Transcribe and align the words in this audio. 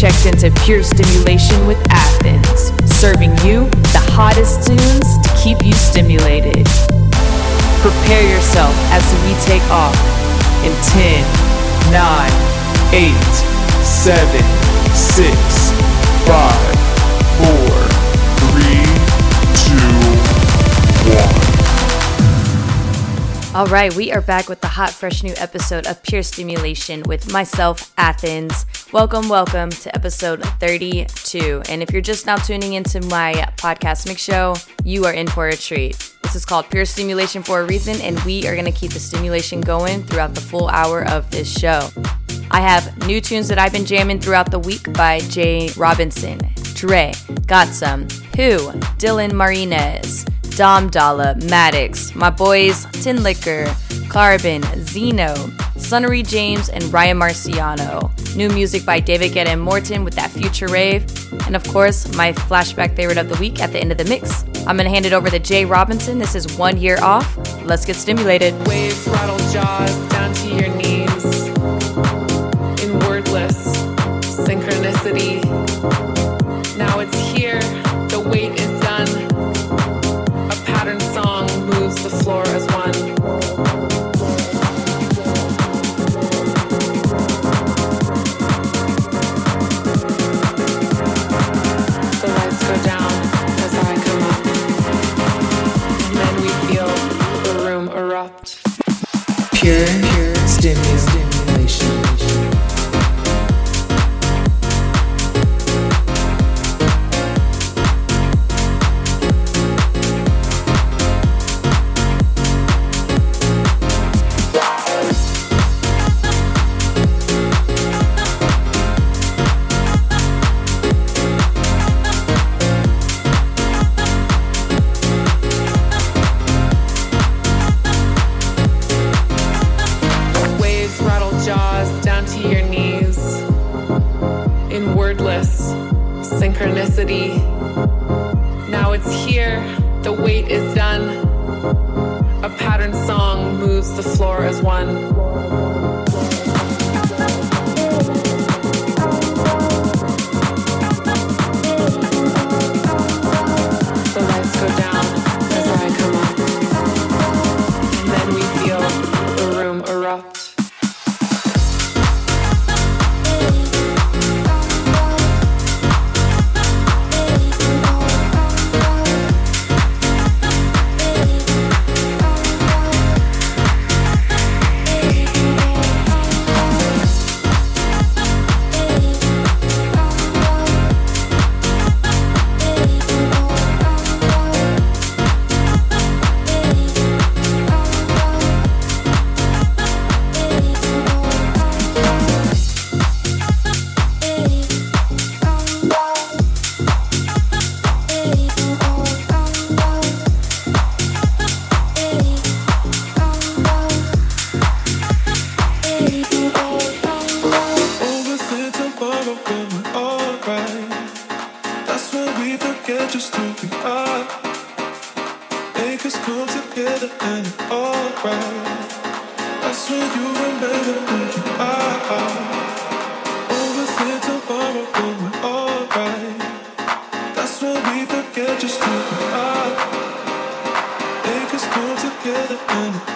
checked 0.00 0.24
into 0.24 0.50
Pure 0.64 0.82
Stimulation 0.82 1.66
with 1.66 1.76
Athens, 1.90 2.72
serving 2.90 3.32
you 3.44 3.68
the 3.92 4.00
hottest 4.16 4.66
tunes 4.66 5.18
to 5.20 5.28
keep 5.36 5.62
you 5.62 5.74
stimulated. 5.74 6.64
Prepare 7.84 8.24
yourself 8.24 8.72
as 8.96 9.04
we 9.20 9.36
take 9.44 9.60
off 9.68 9.92
in 10.64 10.72
10, 10.96 11.20
9, 11.92 12.32
8, 12.96 13.12
7, 13.84 14.40
6, 14.96 15.70
5, 16.24 16.80
4, 17.84 17.90
All 23.52 23.66
right, 23.66 23.92
we 23.96 24.12
are 24.12 24.20
back 24.22 24.48
with 24.48 24.60
the 24.60 24.68
hot, 24.68 24.90
fresh 24.90 25.24
new 25.24 25.34
episode 25.36 25.84
of 25.88 26.02
Pure 26.04 26.22
Stimulation 26.22 27.02
with 27.02 27.32
myself, 27.32 27.92
Athens. 27.98 28.64
Welcome, 28.92 29.28
welcome 29.28 29.70
to 29.70 29.94
episode 29.94 30.42
32. 30.58 31.62
And 31.68 31.80
if 31.80 31.92
you're 31.92 32.02
just 32.02 32.26
now 32.26 32.34
tuning 32.34 32.72
into 32.72 33.00
my 33.02 33.34
podcast 33.56 34.08
mix 34.08 34.20
show, 34.20 34.56
you 34.82 35.04
are 35.04 35.12
in 35.12 35.28
for 35.28 35.46
a 35.46 35.56
treat. 35.56 36.12
This 36.24 36.34
is 36.34 36.44
called 36.44 36.68
Pure 36.70 36.86
Stimulation 36.86 37.44
for 37.44 37.60
a 37.60 37.64
reason, 37.64 38.00
and 38.00 38.18
we 38.24 38.48
are 38.48 38.54
going 38.54 38.64
to 38.64 38.72
keep 38.72 38.92
the 38.92 38.98
stimulation 38.98 39.60
going 39.60 40.02
throughout 40.02 40.34
the 40.34 40.40
full 40.40 40.68
hour 40.70 41.08
of 41.08 41.30
this 41.30 41.48
show. 41.56 41.88
I 42.50 42.60
have 42.62 43.06
new 43.06 43.20
tunes 43.20 43.46
that 43.46 43.60
I've 43.60 43.70
been 43.70 43.86
jamming 43.86 44.18
throughout 44.18 44.50
the 44.50 44.58
week 44.58 44.92
by 44.94 45.20
Jay 45.20 45.70
Robinson, 45.76 46.40
Dre, 46.74 47.12
Got 47.46 47.68
Some, 47.68 48.08
Who, 48.34 48.58
Dylan 48.98 49.34
Martinez, 49.34 50.24
Dom 50.56 50.90
Dolla, 50.90 51.36
Maddox, 51.48 52.16
my 52.16 52.28
boys 52.28 52.86
Tinlicker, 52.86 53.68
Carbon, 54.10 54.60
Zeno, 54.80 55.34
Sunnery 55.76 56.24
James, 56.24 56.68
and 56.68 56.82
Ryan 56.92 57.16
Marciano. 57.20 58.10
New 58.34 58.48
music 58.48 58.84
by 58.84 58.98
David 58.98 59.30
Guetta 59.30 59.50
and 59.50 59.62
Morten 59.62 60.02
with 60.02 60.14
that 60.14 60.30
future 60.32 60.66
rave. 60.66 61.06
And 61.46 61.54
of 61.54 61.62
course, 61.68 62.12
my 62.16 62.32
flashback 62.32 62.96
favorite 62.96 63.18
of 63.18 63.28
the 63.28 63.36
week 63.36 63.62
at 63.62 63.70
the 63.70 63.78
end 63.78 63.92
of 63.92 63.98
the 63.98 64.04
mix. 64.04 64.42
I'm 64.66 64.76
gonna 64.76 64.88
hand 64.88 65.06
it 65.06 65.12
over 65.12 65.30
to 65.30 65.38
Jay 65.38 65.64
Robinson. 65.64 66.18
This 66.18 66.34
is 66.34 66.58
one 66.58 66.76
year 66.76 66.98
off. 67.00 67.36
Let's 67.64 67.86
get 67.86 67.94
stimulated. 67.94 68.52
Waves 68.66 69.06
rattle 69.06 69.38
jaws 69.52 69.94
down 70.08 70.34
to 70.34 70.48
your 70.48 70.74
knees 70.74 71.24
in 72.82 72.98
wordless 73.06 73.76
synchronicity. 74.26 75.49
Pure, 99.70 99.99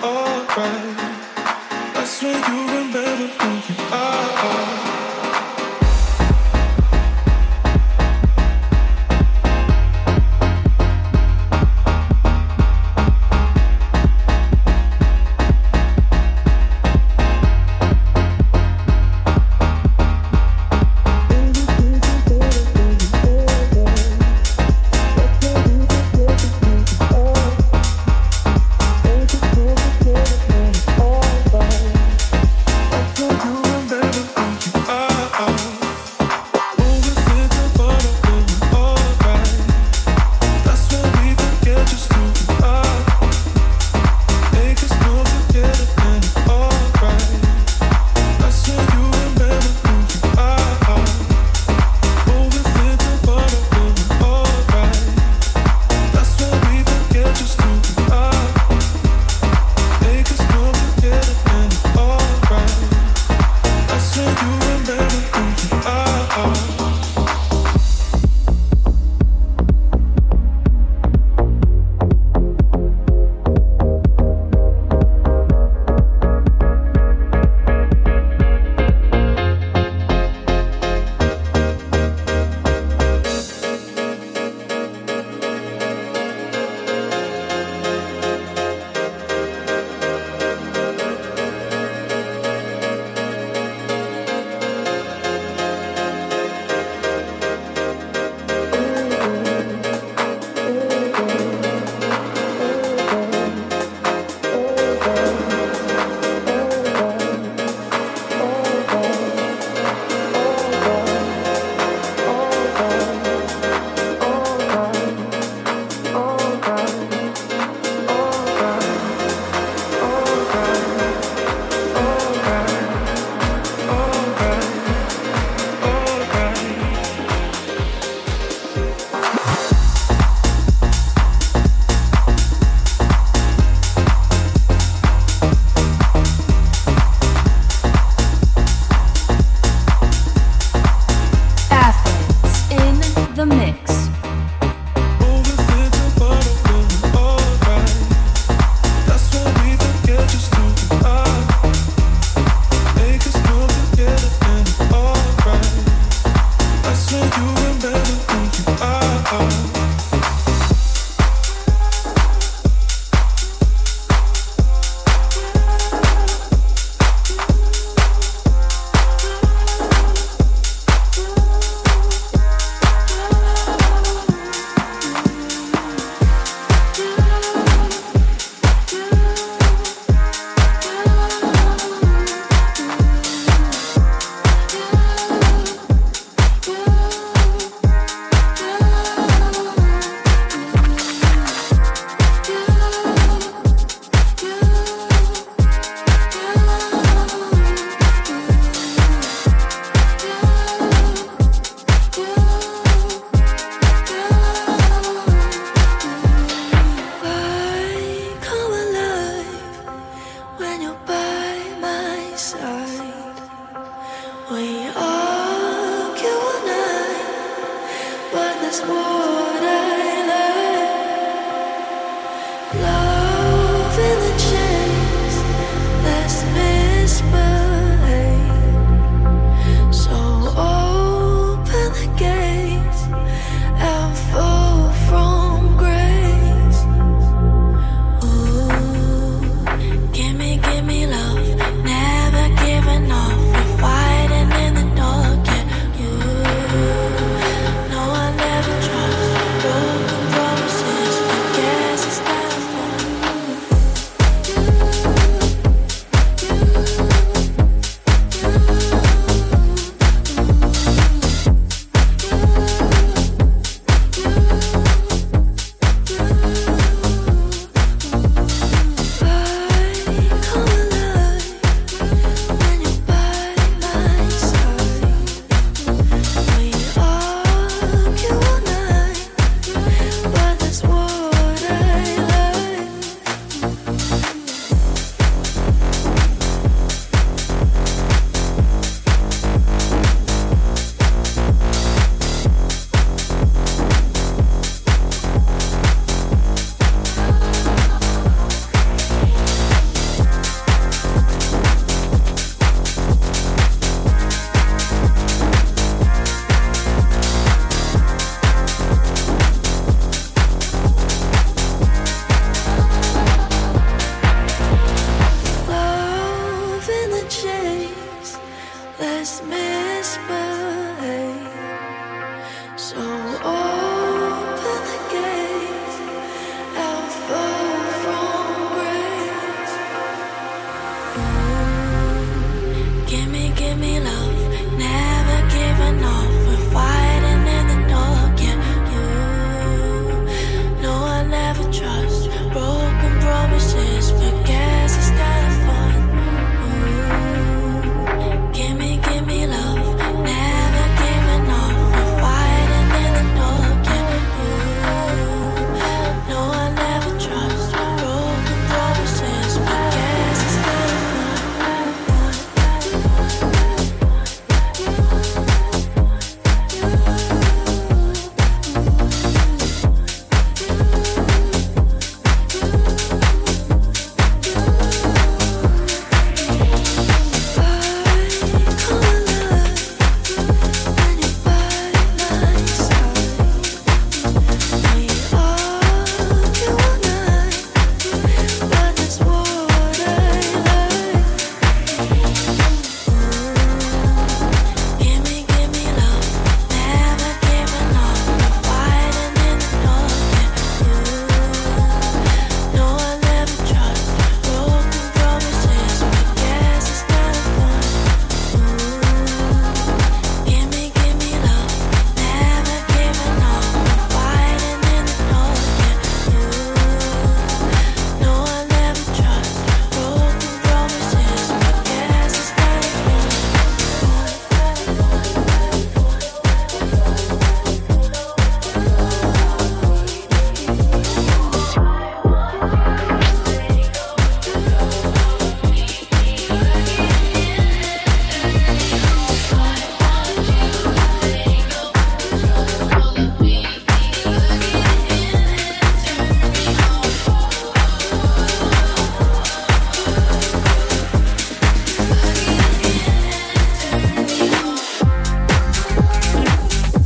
alright. 0.03 0.99
I 1.97 2.05
swear 2.07 2.37
you 2.37 2.59
remember 2.75 3.05
who 3.39 3.51
you 3.69 3.77
are. 3.93 5.04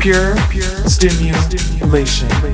Pure, 0.09 0.37
pure 0.49 0.89
stimulation. 0.89 2.48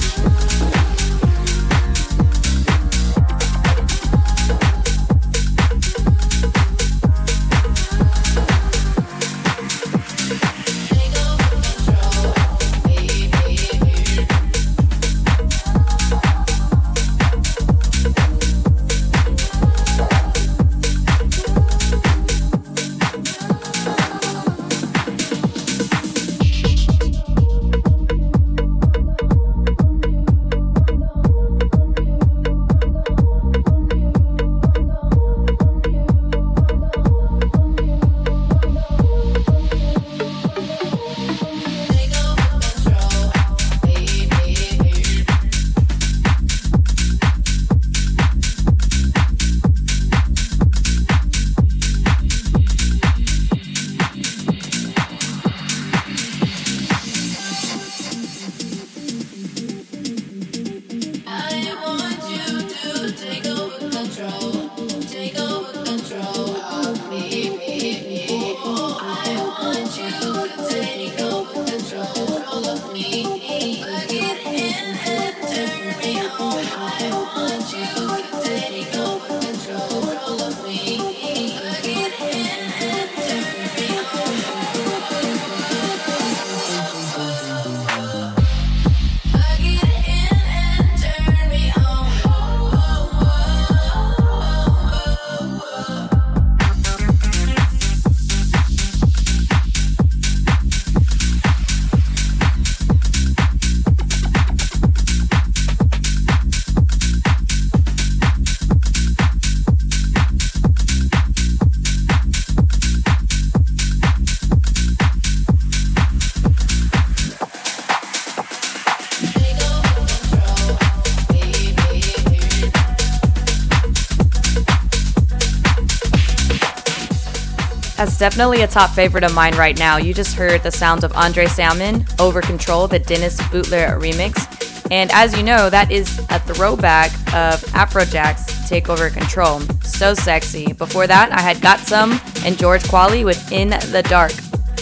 Definitely 128.24 128.62
a 128.62 128.66
top 128.66 128.88
favorite 128.88 129.22
of 129.22 129.34
mine 129.34 129.54
right 129.54 129.78
now. 129.78 129.98
You 129.98 130.14
just 130.14 130.34
heard 130.34 130.62
the 130.62 130.70
sounds 130.70 131.04
of 131.04 131.14
Andre 131.14 131.44
Salmon, 131.44 132.06
Over 132.18 132.40
Control, 132.40 132.88
the 132.88 132.98
Dennis 132.98 133.38
Bootler 133.38 134.00
remix. 134.00 134.90
And 134.90 135.10
as 135.12 135.36
you 135.36 135.42
know, 135.42 135.68
that 135.68 135.90
is 135.90 136.20
a 136.30 136.38
throwback 136.38 137.12
of 137.34 137.60
Afrojack's 137.74 138.66
Take 138.66 138.88
Over 138.88 139.10
Control. 139.10 139.60
So 139.82 140.14
sexy. 140.14 140.72
Before 140.72 141.06
that, 141.06 141.32
I 141.32 141.42
had 141.42 141.60
Got 141.60 141.80
Some 141.80 142.18
and 142.46 142.56
George 142.56 142.82
Qualley 142.84 143.26
with 143.26 143.52
In 143.52 143.68
the 143.68 144.02
Dark. 144.08 144.32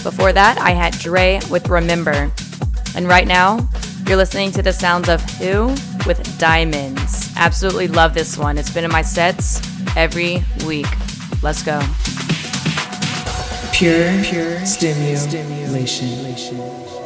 Before 0.04 0.32
that, 0.32 0.58
I 0.58 0.70
had 0.70 0.96
Dre 1.00 1.40
with 1.50 1.68
Remember. 1.68 2.30
And 2.94 3.08
right 3.08 3.26
now, 3.26 3.68
you're 4.06 4.18
listening 4.18 4.52
to 4.52 4.62
the 4.62 4.72
sounds 4.72 5.08
of 5.08 5.20
Who 5.38 5.66
with 6.06 6.38
Diamonds. 6.38 7.32
Absolutely 7.36 7.88
love 7.88 8.14
this 8.14 8.38
one. 8.38 8.56
It's 8.56 8.72
been 8.72 8.84
in 8.84 8.92
my 8.92 9.02
sets 9.02 9.60
every 9.96 10.44
week. 10.64 10.86
Let's 11.42 11.64
go 11.64 11.82
pure, 13.82 14.22
pure 14.22 14.64
stimulation. 14.64 15.42
Diamonds 16.22 17.01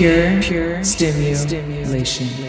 Pure, 0.00 0.40
pure 0.40 0.82
stimulation. 0.82 2.39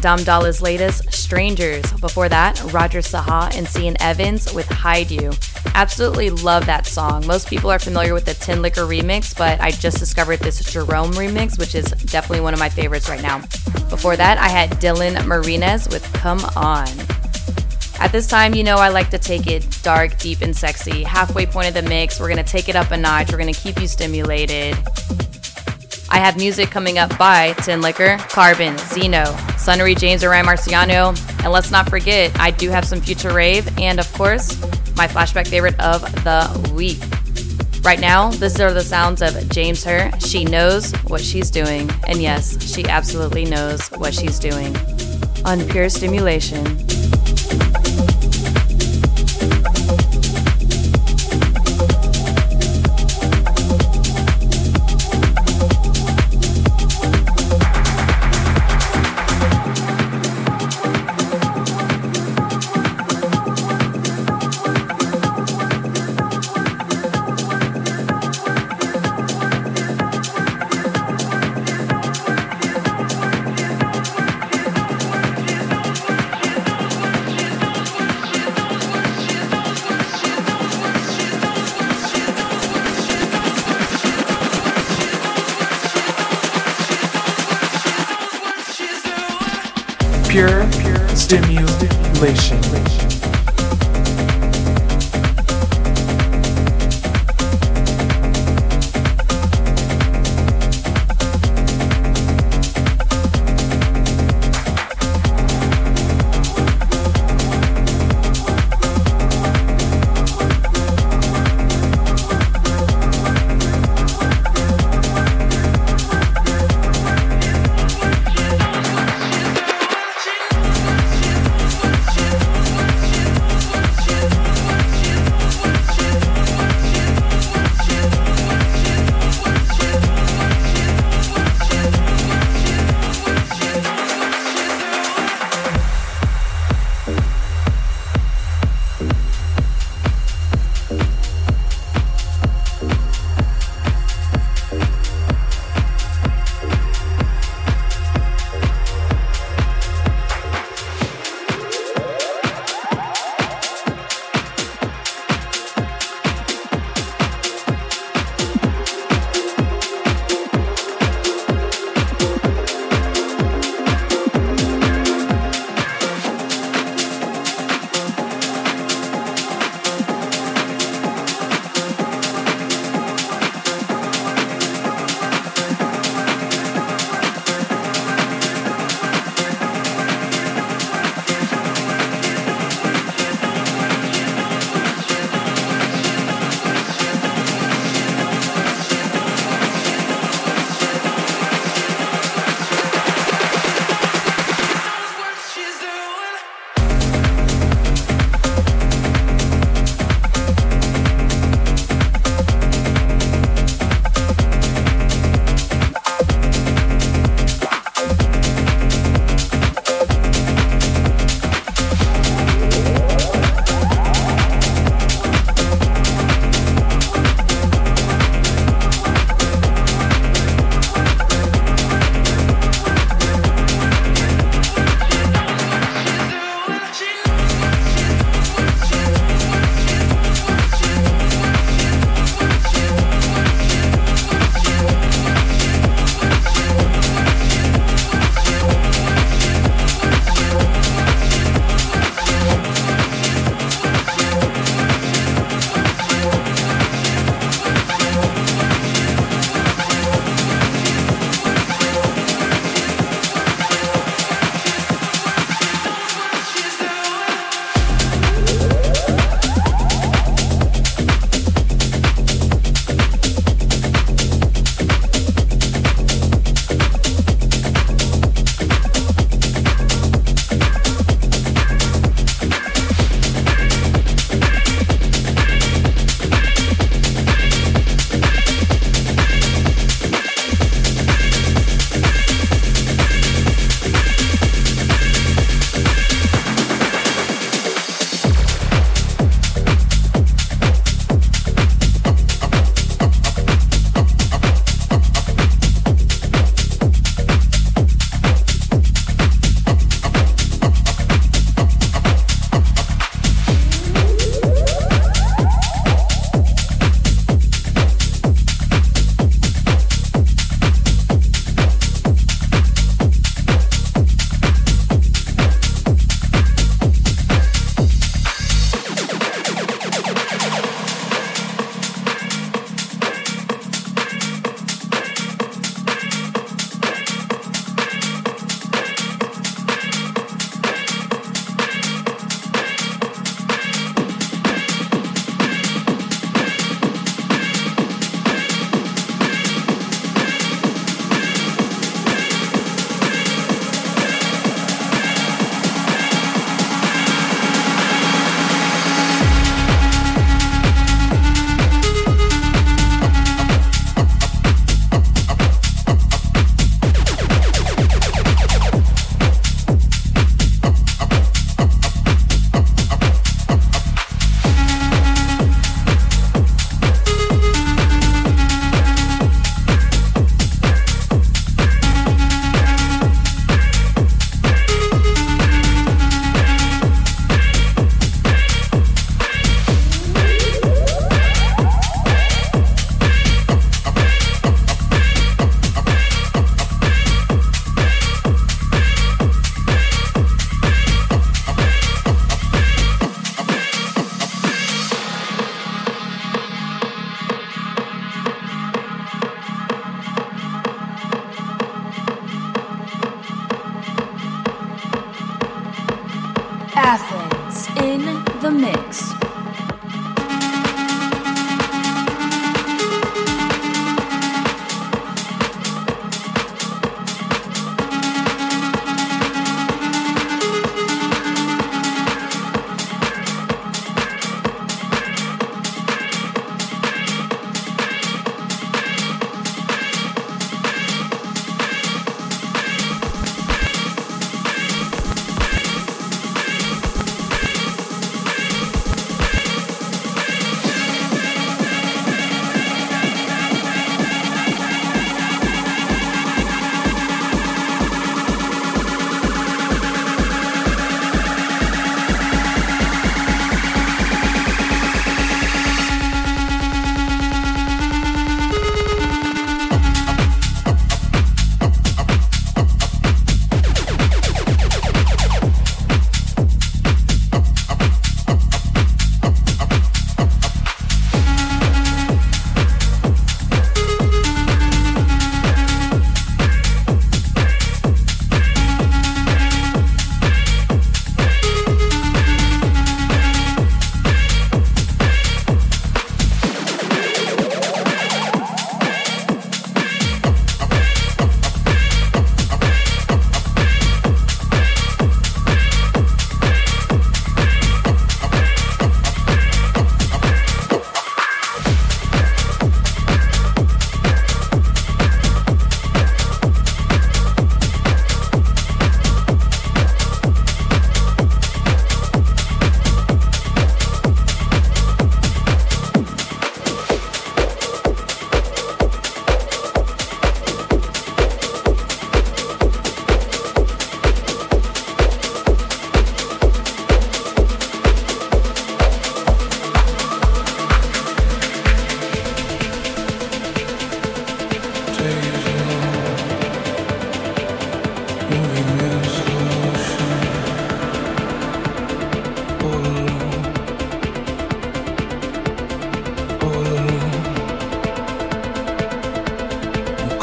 Dom 0.00 0.20
latest, 0.60 1.12
Strangers. 1.12 1.92
Before 1.94 2.28
that, 2.28 2.62
Roger 2.72 3.00
Saha 3.00 3.54
and 3.56 3.68
Sian 3.68 3.96
Evans 4.00 4.52
with 4.52 4.66
Hide 4.68 5.10
You. 5.10 5.32
Absolutely 5.74 6.30
love 6.30 6.66
that 6.66 6.86
song. 6.86 7.26
Most 7.26 7.48
people 7.48 7.70
are 7.70 7.78
familiar 7.78 8.14
with 8.14 8.24
the 8.24 8.32
Tinlicker 8.32 8.88
remix, 8.88 9.36
but 9.36 9.60
I 9.60 9.70
just 9.70 9.98
discovered 9.98 10.40
this 10.40 10.64
Jerome 10.72 11.12
remix, 11.12 11.58
which 11.58 11.74
is 11.74 11.84
definitely 11.84 12.40
one 12.40 12.54
of 12.54 12.60
my 12.60 12.68
favorites 12.68 13.08
right 13.08 13.22
now. 13.22 13.40
Before 13.88 14.16
that, 14.16 14.38
I 14.38 14.48
had 14.48 14.70
Dylan 14.72 15.26
Martinez 15.26 15.88
with 15.88 16.10
Come 16.14 16.40
On. 16.56 16.88
At 18.00 18.12
this 18.12 18.26
time, 18.26 18.54
you 18.54 18.64
know 18.64 18.76
I 18.76 18.88
like 18.88 19.10
to 19.10 19.18
take 19.18 19.46
it 19.46 19.78
dark, 19.82 20.18
deep, 20.18 20.40
and 20.40 20.56
sexy. 20.56 21.02
Halfway 21.02 21.44
point 21.44 21.68
of 21.68 21.74
the 21.74 21.88
mix, 21.88 22.18
we're 22.18 22.30
gonna 22.30 22.42
take 22.42 22.68
it 22.68 22.76
up 22.76 22.90
a 22.90 22.96
notch. 22.96 23.30
We're 23.30 23.38
gonna 23.38 23.52
keep 23.52 23.80
you 23.80 23.86
stimulated. 23.86 24.76
I 26.08 26.18
have 26.18 26.36
music 26.36 26.70
coming 26.70 26.98
up 26.98 27.16
by 27.18 27.52
Tinlicker, 27.58 28.18
Carbon, 28.30 28.76
Zeno, 28.78 29.36
Sunnery 29.70 29.94
James 29.94 30.24
or 30.24 30.30
Ryan 30.30 30.46
Marciano, 30.46 31.44
and 31.44 31.52
let's 31.52 31.70
not 31.70 31.88
forget, 31.88 32.36
I 32.40 32.50
do 32.50 32.70
have 32.70 32.84
some 32.84 33.00
future 33.00 33.32
rave, 33.32 33.68
and 33.78 34.00
of 34.00 34.12
course, 34.14 34.60
my 34.96 35.06
flashback 35.06 35.46
favorite 35.46 35.78
of 35.78 36.02
the 36.24 36.72
week. 36.74 36.98
Right 37.84 38.00
now, 38.00 38.30
these 38.32 38.58
are 38.58 38.72
the 38.72 38.82
sounds 38.82 39.22
of 39.22 39.48
James 39.48 39.84
Her. 39.84 40.10
She 40.18 40.44
knows 40.44 40.90
what 41.06 41.20
she's 41.20 41.52
doing, 41.52 41.88
and 42.08 42.20
yes, 42.20 42.60
she 42.68 42.84
absolutely 42.86 43.44
knows 43.44 43.86
what 43.90 44.12
she's 44.12 44.40
doing. 44.40 44.76
On 45.44 45.64
pure 45.68 45.88
stimulation. 45.88 46.64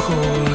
Pure 0.08 0.47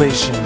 stimulation. 0.00 0.39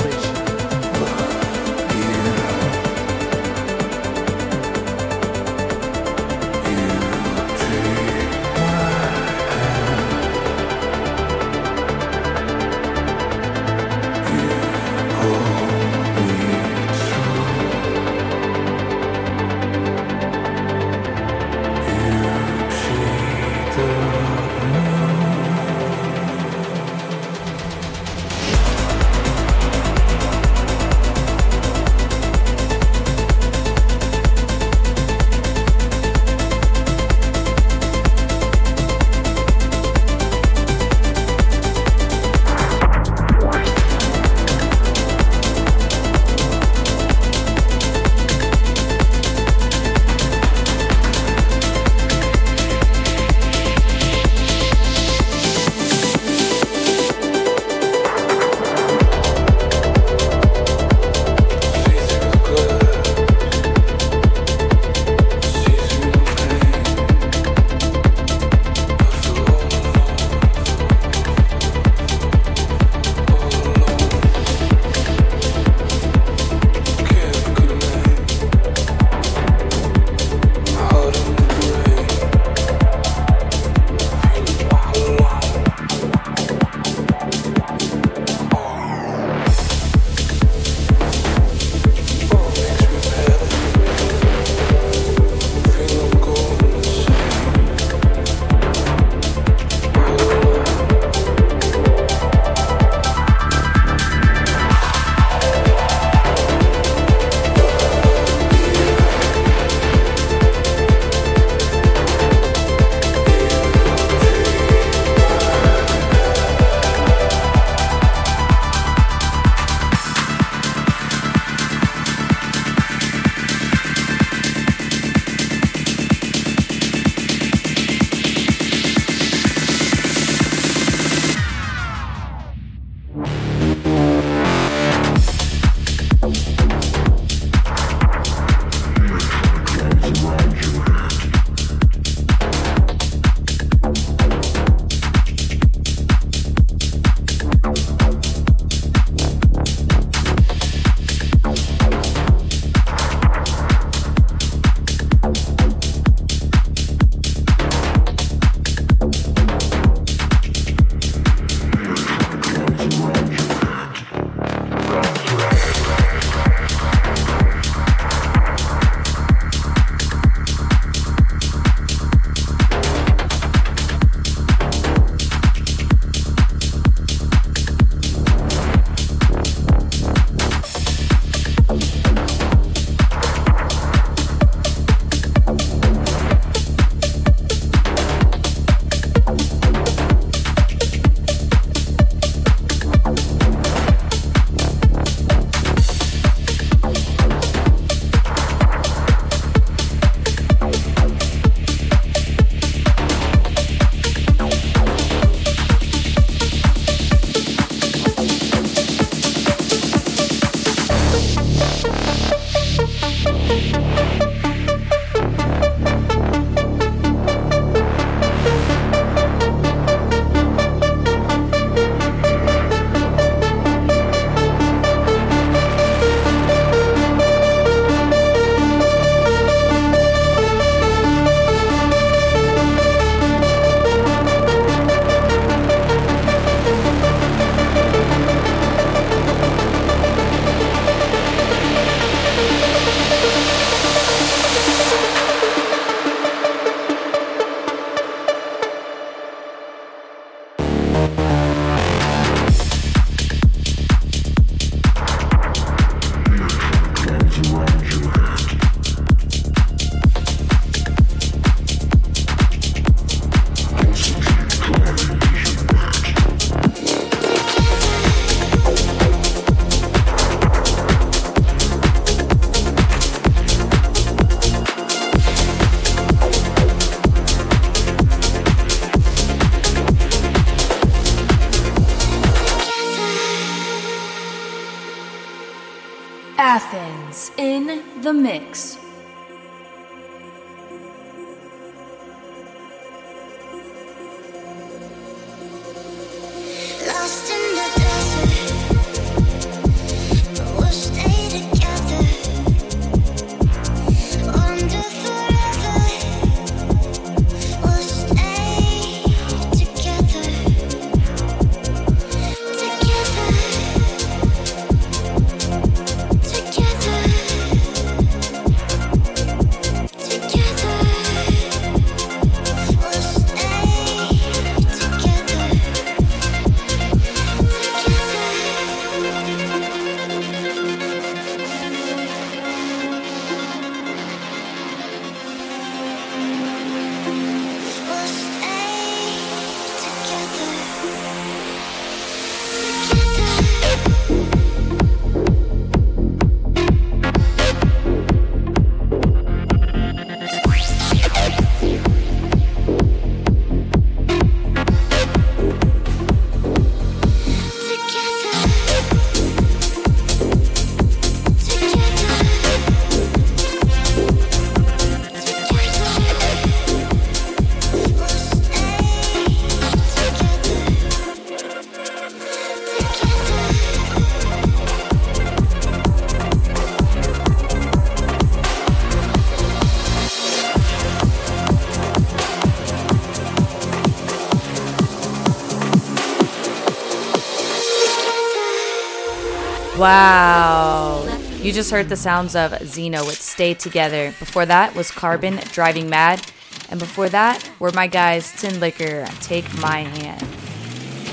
Just 391.64 391.72
heard 391.72 391.88
the 391.88 391.96
sounds 391.96 392.36
of 392.36 392.52
Xeno 392.52 393.06
with 393.06 393.18
Stay 393.18 393.54
Together. 393.54 394.12
Before 394.18 394.44
that 394.44 394.74
was 394.74 394.90
Carbon 394.90 395.36
Driving 395.50 395.88
Mad. 395.88 396.20
And 396.68 396.78
before 396.78 397.08
that 397.08 397.50
were 397.58 397.72
my 397.72 397.86
guys 397.86 398.30
Tinlicker, 398.34 399.08
Take 399.22 399.50
My 399.56 399.78
Hand. 399.78 400.20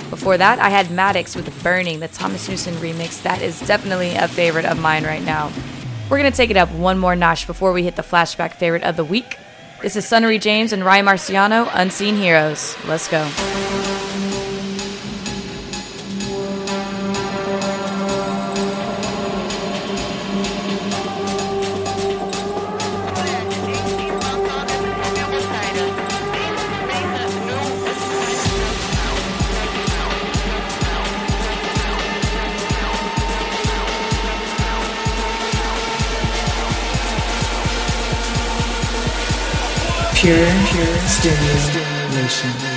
Before 0.09 0.37
that, 0.37 0.59
I 0.59 0.67
had 0.67 0.91
Maddox 0.91 1.37
with 1.37 1.63
Burning, 1.63 2.01
the 2.01 2.09
Thomas 2.09 2.49
Newson 2.49 2.73
remix. 2.75 3.23
That 3.23 3.41
is 3.41 3.61
definitely 3.61 4.15
a 4.15 4.27
favorite 4.27 4.65
of 4.65 4.77
mine 4.77 5.05
right 5.05 5.23
now. 5.23 5.53
We're 6.09 6.19
going 6.19 6.29
to 6.29 6.35
take 6.35 6.49
it 6.49 6.57
up 6.57 6.69
one 6.71 6.97
more 6.97 7.15
notch 7.15 7.47
before 7.47 7.71
we 7.71 7.83
hit 7.83 7.95
the 7.95 8.01
flashback 8.01 8.55
favorite 8.55 8.83
of 8.83 8.97
the 8.97 9.05
week. 9.05 9.37
This 9.81 9.95
is 9.95 10.05
Sunnery 10.05 10.37
James 10.37 10.73
and 10.73 10.83
Ryan 10.83 11.05
Marciano, 11.05 11.69
Unseen 11.71 12.17
Heroes. 12.17 12.75
Let's 12.85 13.07
go. 13.07 13.80
Stimulation. 41.11 42.70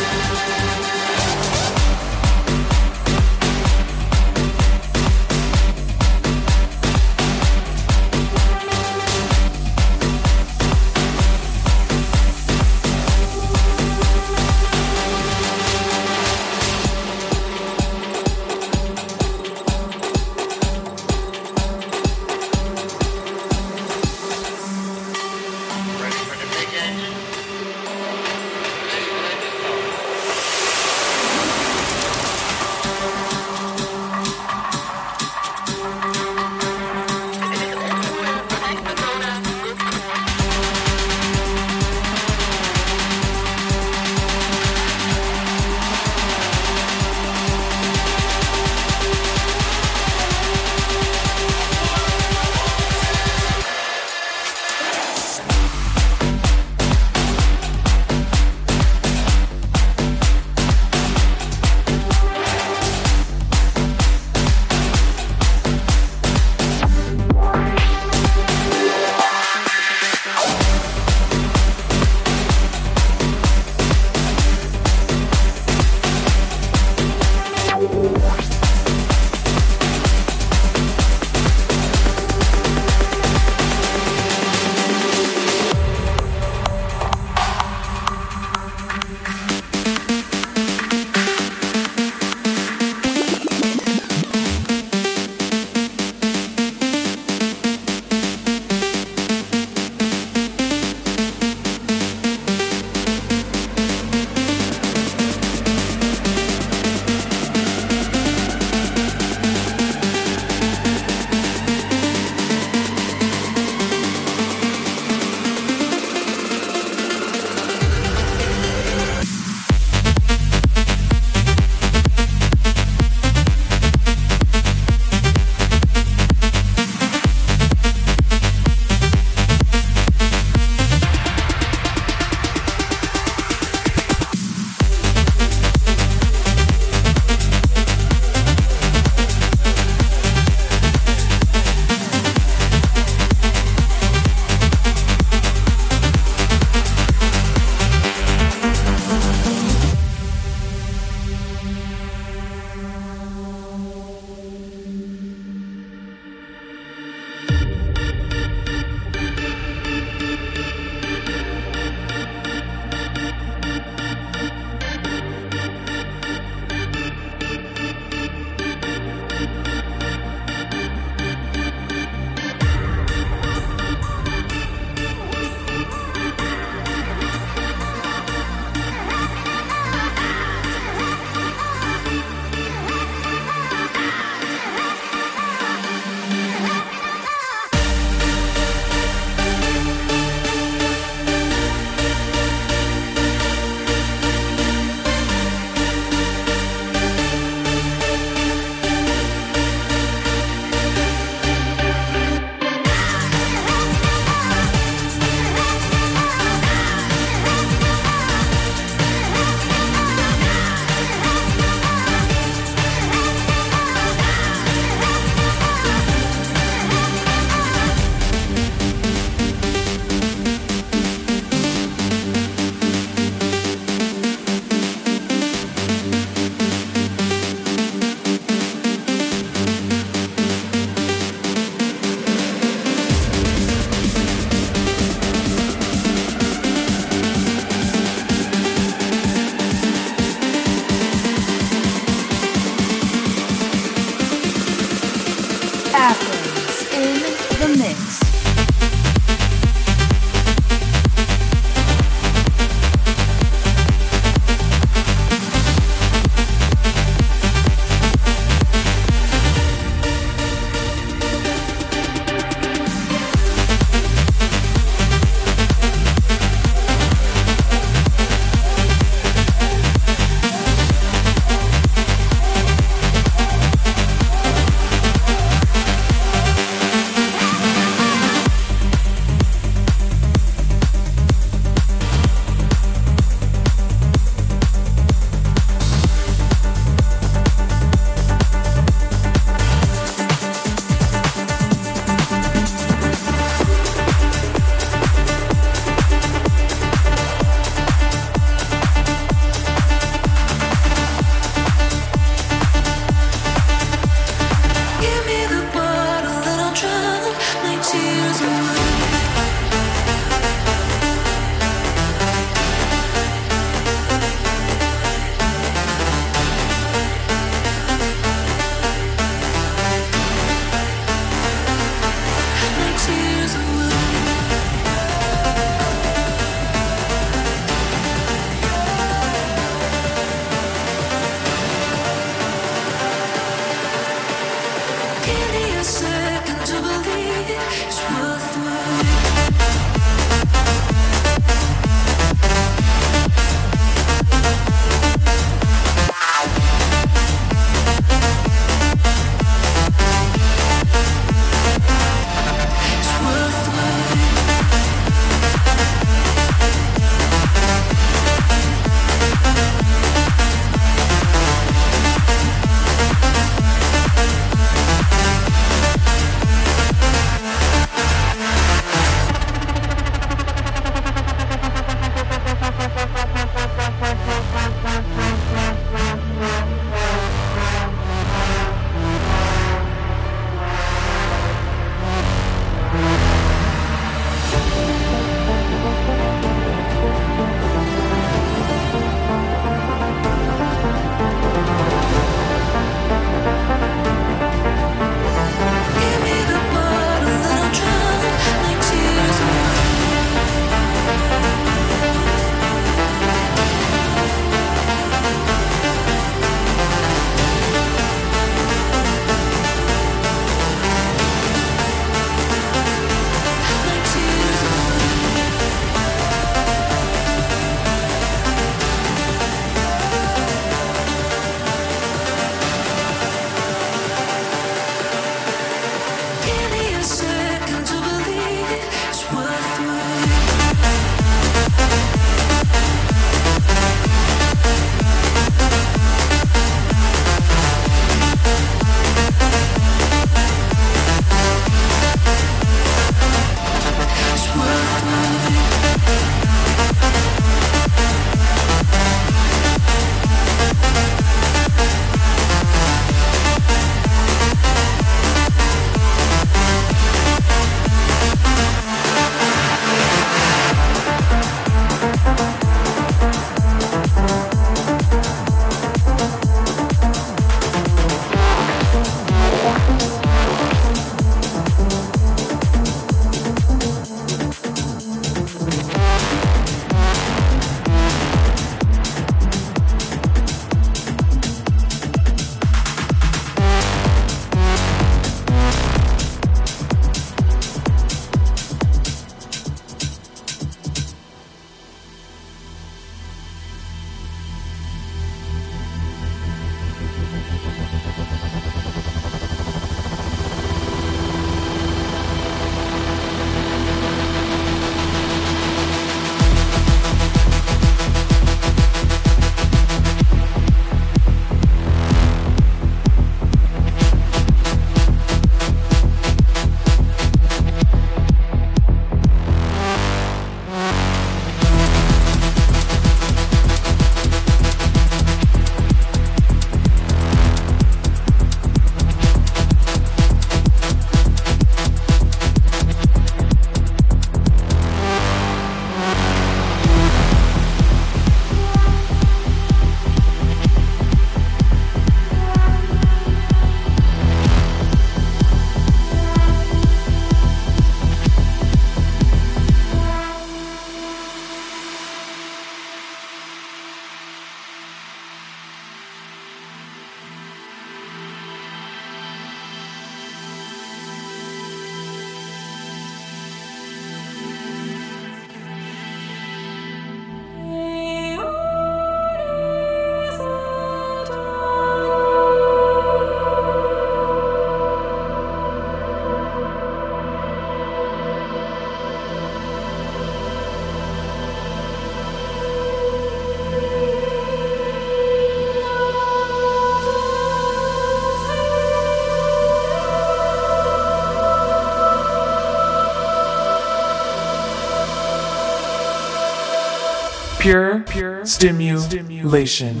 Pure, 597.66 598.04
pure 598.06 598.46
stimulation. 598.46 600.00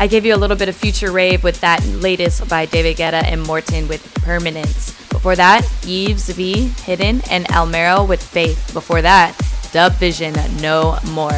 I 0.00 0.06
gave 0.06 0.24
you 0.24 0.32
a 0.32 0.36
little 0.36 0.56
bit 0.56 0.68
of 0.68 0.76
future 0.76 1.10
rave 1.10 1.42
with 1.42 1.60
that 1.60 1.84
latest 1.86 2.48
by 2.48 2.66
David 2.66 2.98
Guetta 2.98 3.24
and 3.24 3.42
Morten 3.42 3.88
with 3.88 4.14
Permanence. 4.22 4.94
Before 5.08 5.34
that, 5.34 5.68
Eves 5.84 6.28
V, 6.30 6.68
Hidden, 6.68 7.22
and 7.28 7.46
Almero 7.46 8.06
with 8.06 8.22
Faith. 8.22 8.72
Before 8.72 9.02
that, 9.02 9.36
DubVision, 9.72 10.62
No 10.62 10.98
More. 11.12 11.32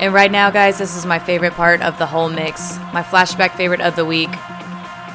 And 0.00 0.12
right 0.12 0.30
now, 0.30 0.50
guys, 0.50 0.78
this 0.78 0.96
is 0.96 1.06
my 1.06 1.20
favorite 1.20 1.52
part 1.52 1.80
of 1.82 1.96
the 1.98 2.06
whole 2.06 2.28
mix. 2.28 2.76
My 2.92 3.04
flashback 3.04 3.56
favorite 3.56 3.80
of 3.80 3.94
the 3.94 4.04
week. 4.04 4.30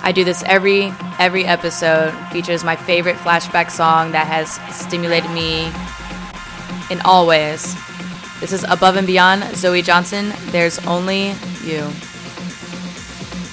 I 0.05 0.13
do 0.13 0.23
this 0.23 0.43
every 0.45 0.93
every 1.19 1.45
episode. 1.45 2.11
Features 2.31 2.63
my 2.63 2.77
favorite 2.77 3.17
flashback 3.17 3.69
song 3.69 4.11
that 4.11 4.27
has 4.27 4.51
stimulated 4.73 5.31
me 5.31 5.71
in 6.89 7.01
all 7.01 7.27
ways. 7.27 7.75
This 8.39 8.51
is 8.51 8.63
Above 8.65 8.97
and 8.97 9.07
Beyond, 9.07 9.43
Zoë 9.43 9.84
Johnston. 9.84 10.34
There's 10.51 10.79
only 10.86 11.34
you. 11.63 11.89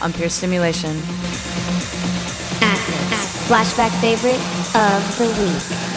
On 0.03 0.12
Pure 0.12 0.31
Stimulation. 0.31 0.97
Athens. 2.62 3.49
Flashback 3.49 3.91
favorite 4.01 4.41
of 4.74 5.18
the 5.18 5.26
week. 5.43 5.89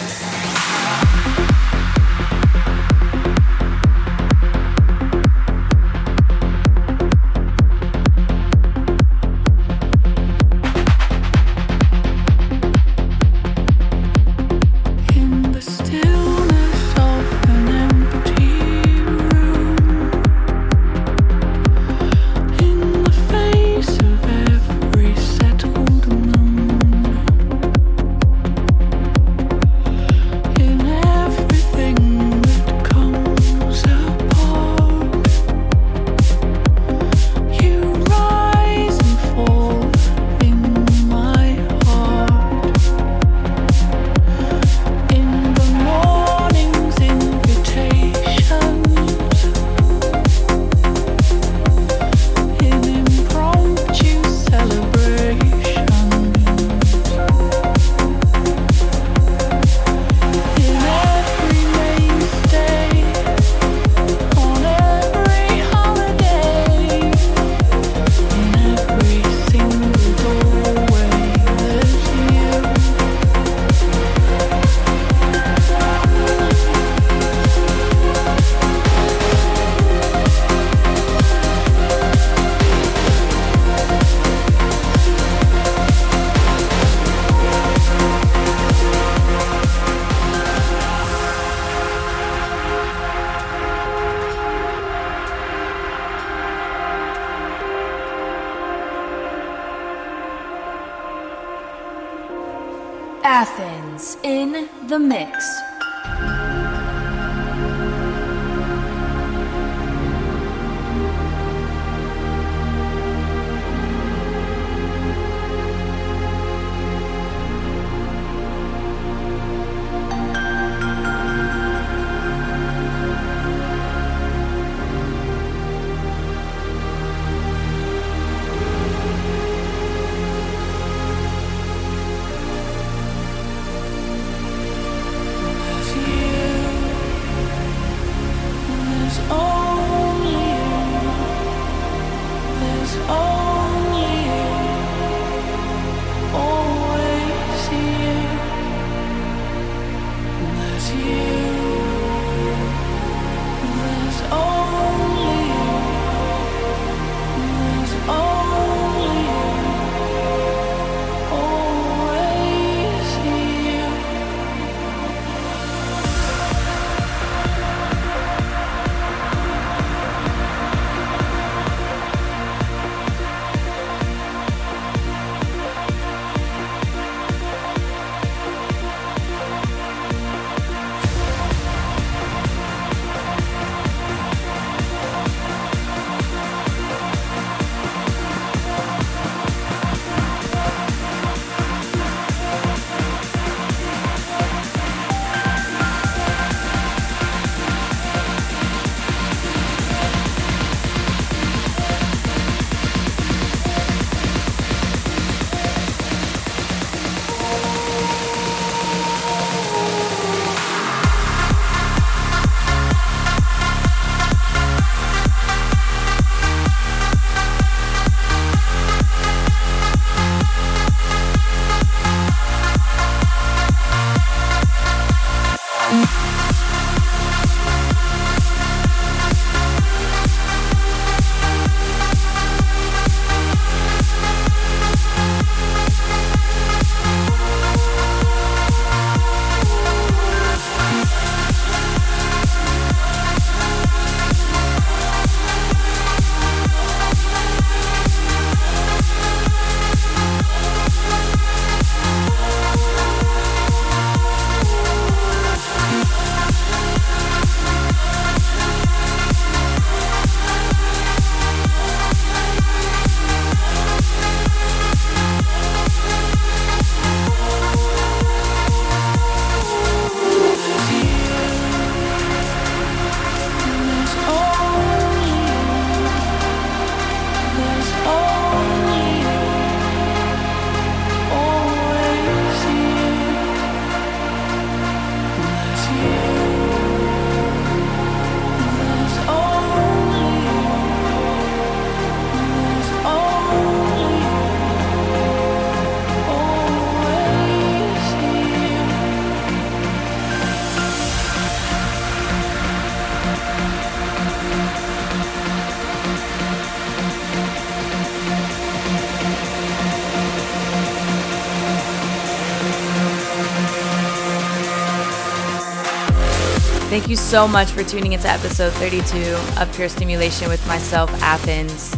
So 317.34 317.48
much 317.48 317.72
for 317.72 317.82
tuning 317.82 318.12
into 318.12 318.28
episode 318.28 318.72
32 318.74 319.34
of 319.60 319.68
Pure 319.74 319.88
Stimulation 319.88 320.48
with 320.48 320.64
myself, 320.68 321.10
Athens. 321.20 321.92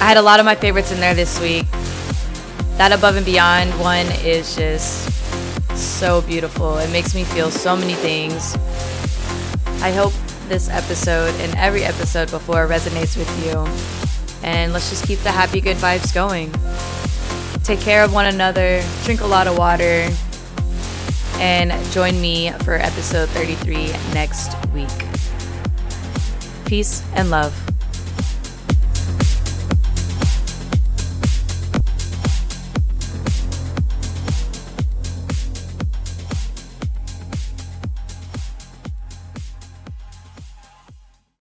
I 0.00 0.04
had 0.04 0.16
a 0.16 0.22
lot 0.22 0.38
of 0.38 0.46
my 0.46 0.54
favorites 0.54 0.92
in 0.92 1.00
there 1.00 1.12
this 1.12 1.40
week. 1.40 1.66
That 2.76 2.92
Above 2.92 3.16
and 3.16 3.26
Beyond 3.26 3.70
one 3.80 4.06
is 4.22 4.54
just 4.54 5.10
so 5.76 6.20
beautiful. 6.22 6.78
It 6.78 6.88
makes 6.92 7.16
me 7.16 7.24
feel 7.24 7.50
so 7.50 7.76
many 7.76 7.94
things. 7.94 8.54
I 9.82 9.90
hope 9.90 10.12
this 10.46 10.68
episode 10.68 11.34
and 11.40 11.52
every 11.56 11.82
episode 11.82 12.30
before 12.30 12.68
resonates 12.68 13.16
with 13.16 13.44
you. 13.44 13.66
And 14.48 14.72
let's 14.72 14.88
just 14.88 15.04
keep 15.04 15.18
the 15.18 15.32
happy, 15.32 15.60
good 15.60 15.78
vibes 15.78 16.14
going. 16.14 16.52
Take 17.64 17.80
care 17.80 18.04
of 18.04 18.14
one 18.14 18.26
another, 18.26 18.84
drink 19.02 19.22
a 19.22 19.26
lot 19.26 19.48
of 19.48 19.58
water, 19.58 20.08
and 21.40 21.72
join 21.92 22.20
me 22.20 22.50
for 22.64 22.74
episode 22.74 23.28
33 23.30 23.88
next 24.12 24.54
week. 24.72 24.88
Peace 26.64 27.02
and 27.14 27.30
love. 27.30 27.65